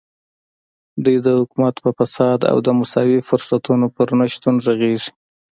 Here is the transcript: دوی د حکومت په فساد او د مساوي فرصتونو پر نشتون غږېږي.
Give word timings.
دوی 1.03 1.17
د 1.25 1.27
حکومت 1.39 1.75
په 1.83 1.89
فساد 1.97 2.39
او 2.51 2.57
د 2.65 2.67
مساوي 2.79 3.19
فرصتونو 3.29 3.85
پر 3.95 4.07
نشتون 4.19 4.55
غږېږي. 4.65 5.11